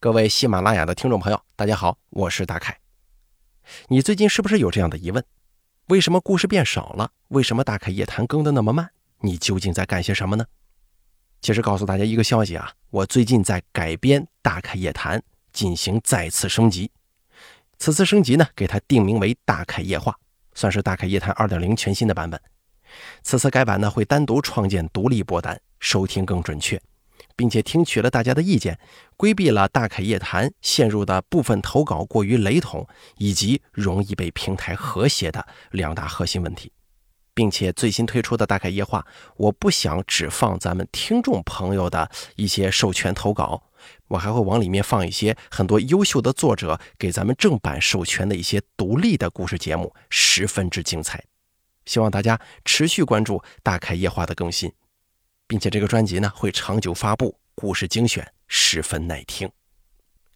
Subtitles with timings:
[0.00, 2.78] 各位喜马拉雅的听众朋友，大家好，我是大凯。
[3.88, 5.24] 你最近是不是有这样的疑问？
[5.88, 7.10] 为什么故事变少了？
[7.30, 8.90] 为什么大凯夜谈更的那么慢？
[9.22, 10.46] 你究竟在干些什么呢？
[11.40, 15.20] 其实告诉大家一个消息啊，我最近在改编大凯夜谈，
[15.52, 16.92] 进行再次升级。
[17.80, 20.16] 此次升级呢，给它定名为大凯夜话，
[20.54, 22.40] 算是大凯夜谈二点零全新的版本。
[23.24, 26.80] 此次改版呢，会单独创建独立播单，收听更准确。
[27.38, 28.76] 并且听取了大家的意见，
[29.16, 32.84] 规避了大凯夜谈陷入的部分投稿过于雷同
[33.18, 36.72] 以及容易被平台和谐的两大核心问题，
[37.34, 39.06] 并且最新推出的大凯夜话，
[39.36, 43.62] 我不想只放咱们听众朋友的一些授权投稿，
[44.08, 51.22] 我还会往里面放一些很多优秀的作者给咱们正版授权的一些独立的故事节目，十分之精彩。
[51.86, 54.72] 希望大家持续关注大凯夜话的更新。
[55.48, 59.50] 并且这个专辑呢会长久发布，故事精选，十分耐听。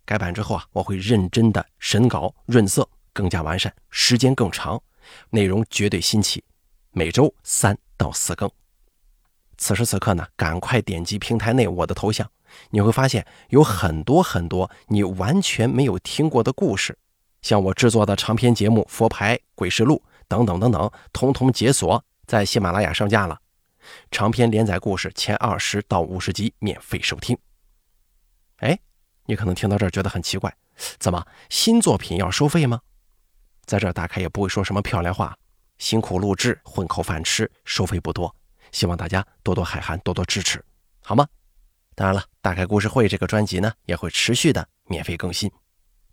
[0.04, 4.82] 改版之后啊，我会认真的审稿、润色，更加完善，时间更长，
[5.30, 6.42] 内容绝对新奇，
[6.90, 8.50] 每周三到四更。
[9.58, 12.28] 此时此刻呢，赶快点击平台内我的头像，
[12.70, 16.98] 你会发现有很多很多你完全没有听过的故事，
[17.42, 23.38] 像我制作的长篇节目《佛牌鬼事录》等等等等，统统解锁在喜马拉雅上架了。
[24.10, 27.36] 长篇连载故事前二十到五十集免费收听。
[28.56, 28.78] 哎，
[29.26, 30.54] 你可能听到这儿觉得很奇怪，
[30.98, 32.80] 怎么新作品要收费吗？
[33.64, 35.36] 在这儿大概也不会说什么漂亮话，
[35.78, 38.34] 辛苦录制混口饭吃，收费不多，
[38.70, 40.64] 希望大家多多海涵，多多支持，
[41.02, 41.26] 好吗？
[41.94, 45.50] 当然了，大开故事会这个专辑呢也会持续的免费更新。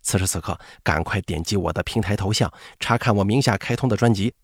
[0.02, 4.34] 此时此刻，赶快点击我的平台头像，查看我名下开通的专辑。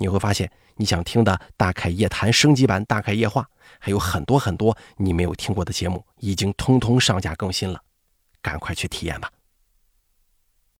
[0.00, 3.42] 你会发现，你想听的《大凯夜谈》升级版《大凯夜话》，
[3.78, 7.78] 还有很多很多你没有听过的节目，已经通通上架更新了，
[8.40, 9.30] 赶快去体验吧。